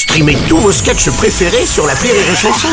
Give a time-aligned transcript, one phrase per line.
[0.00, 2.68] Streamez tous vos sketchs préférés sur la Rire et Chanson.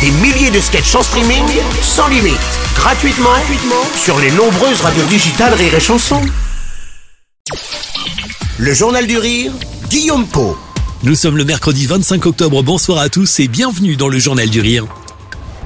[0.00, 1.44] Des milliers de sketchs en streaming,
[1.82, 2.38] sans limite,
[2.74, 6.22] gratuitement, gratuitement sur les nombreuses radios digitales Rire et Chanson.
[8.56, 9.52] Le Journal du Rire,
[9.90, 10.56] Guillaume Po.
[11.02, 14.62] Nous sommes le mercredi 25 octobre, bonsoir à tous et bienvenue dans le Journal du
[14.62, 14.86] Rire.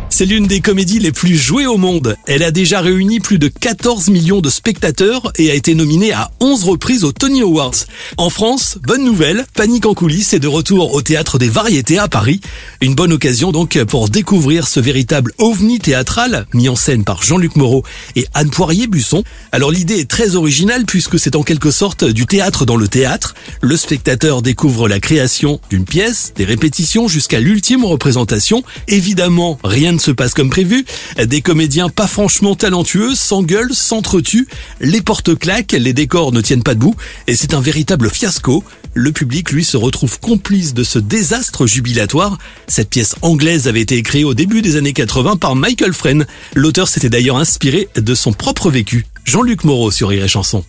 [0.09, 2.16] C'est l'une des comédies les plus jouées au monde.
[2.27, 6.30] Elle a déjà réuni plus de 14 millions de spectateurs et a été nominée à
[6.40, 7.75] 11 reprises aux Tony Awards.
[8.16, 12.08] En France, bonne nouvelle, Panique en coulisses est de retour au théâtre des variétés à
[12.08, 12.40] Paris.
[12.80, 17.57] Une bonne occasion donc pour découvrir ce véritable ovni théâtral mis en scène par Jean-Luc
[17.57, 17.82] Moreau
[18.14, 19.23] et Anne Poirier-Busson.
[19.53, 23.34] Alors l'idée est très originale puisque c'est en quelque sorte du théâtre dans le théâtre.
[23.61, 28.62] Le spectateur découvre la création d'une pièce, des répétitions jusqu'à l'ultime représentation.
[28.89, 30.85] Évidemment, rien ne se passe comme prévu.
[31.23, 34.47] Des comédiens pas franchement talentueux s'engueulent, s'entretuent,
[34.81, 36.95] les portes claquent, les décors ne tiennent pas debout
[37.27, 38.62] et c'est un véritable fiasco.
[38.95, 42.39] Le public, lui, se retrouve complice de ce désastre jubilatoire.
[42.67, 46.27] Cette pièce anglaise avait été écrite au début des années 80 par Michael Fren.
[46.55, 49.05] L'auteur s'était d'ailleurs inspiré de son propre vécu.
[49.25, 50.65] Jean-Luc Moreau sur Rire et Chanson.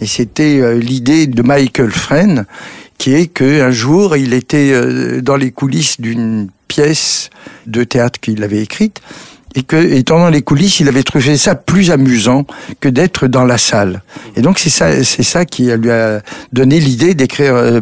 [0.00, 2.46] Et c'était euh, l'idée de Michael Fren,
[2.98, 7.30] qui est qu'un jour, il était euh, dans les coulisses d'une pièce
[7.66, 9.00] de théâtre qu'il avait écrite
[9.54, 12.44] et que, étant dans les coulisses, il avait trouvé ça plus amusant
[12.80, 14.02] que d'être dans la salle.
[14.36, 16.20] Et donc c'est ça, c'est ça qui lui a
[16.52, 17.80] donné l'idée d'écrire euh,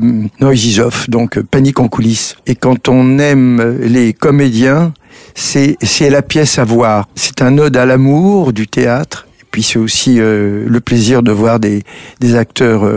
[0.78, 2.37] Off, donc euh, Panique en coulisses.
[2.47, 4.95] Et quand on aime les comédiens,
[5.34, 7.09] c'est c'est la pièce à voir.
[7.17, 9.27] C'est un ode à l'amour du théâtre.
[9.41, 11.83] Et puis c'est aussi euh, le plaisir de voir des
[12.20, 12.89] des acteurs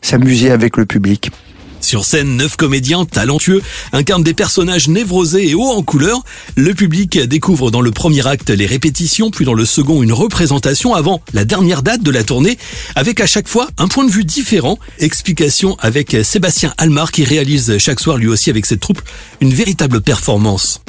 [0.00, 1.32] s'amuser avec le public.
[1.80, 6.22] Sur scène, neuf comédiens talentueux incarnent des personnages névrosés et hauts en couleur.
[6.56, 10.94] Le public découvre dans le premier acte les répétitions, puis dans le second une représentation
[10.94, 12.58] avant la dernière date de la tournée,
[12.94, 14.78] avec à chaque fois un point de vue différent.
[14.98, 19.02] Explication avec Sébastien Almar qui réalise chaque soir lui aussi avec cette troupe
[19.40, 20.80] une véritable performance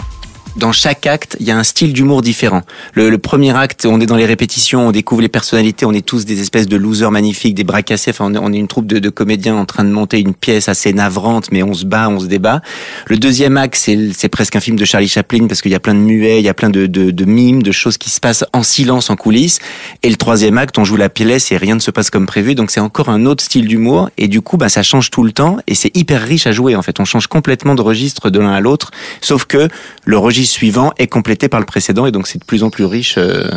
[0.58, 2.62] dans chaque acte, il y a un style d'humour différent.
[2.94, 6.26] Le, premier acte, on est dans les répétitions, on découvre les personnalités, on est tous
[6.26, 8.12] des espèces de losers magnifiques, des bras cassés.
[8.12, 11.52] Enfin, on est, une troupe de, comédiens en train de monter une pièce assez navrante,
[11.52, 12.62] mais on se bat, on se débat.
[13.08, 15.94] Le deuxième acte, c'est presque un film de Charlie Chaplin parce qu'il y a plein
[15.94, 19.10] de muets, il y a plein de, mimes, de choses qui se passent en silence,
[19.10, 19.60] en coulisses.
[20.04, 22.56] Et le troisième acte, on joue la pièce et rien ne se passe comme prévu.
[22.56, 24.10] Donc c'est encore un autre style d'humour.
[24.18, 26.76] Et du coup, bah, ça change tout le temps et c'est hyper riche à jouer.
[26.76, 28.92] En fait, on change complètement de registre de l'un à l'autre.
[29.22, 29.70] Sauf que
[30.06, 32.86] le registre suivant est complété par le précédent et donc c'est de plus en plus
[32.86, 33.16] riche.
[33.18, 33.50] Euh.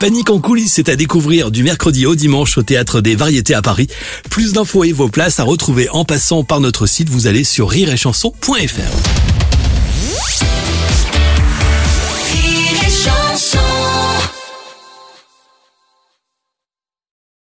[0.00, 3.62] Panique en coulisses, c'est à découvrir du mercredi au dimanche au Théâtre des Variétés à
[3.62, 3.86] Paris.
[4.30, 7.68] Plus d'infos et vos places à retrouver en passant par notre site, vous allez sur
[7.68, 9.21] rireetchanson.fr.